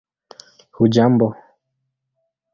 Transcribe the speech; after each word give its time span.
hujambo 0.75 1.29